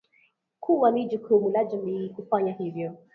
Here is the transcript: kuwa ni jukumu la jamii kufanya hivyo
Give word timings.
kuwa 0.59 0.91
ni 0.91 1.05
jukumu 1.07 1.49
la 1.49 1.63
jamii 1.63 2.09
kufanya 2.09 2.51
hivyo 2.53 2.97